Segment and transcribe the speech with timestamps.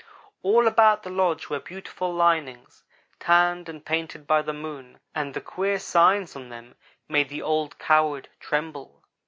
[0.41, 2.83] "All about the lodge were beautiful linings,
[3.19, 6.73] tanned and painted by the Moon, and the queer signs on them
[7.07, 9.03] made the old coward tremble.